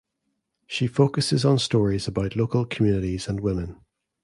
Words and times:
She 0.65 0.87
focuses 0.87 1.45
on 1.45 1.59
stories 1.59 2.07
about 2.07 2.35
local 2.35 2.65
communities 2.65 3.27
and 3.27 3.39
women. 3.39 3.79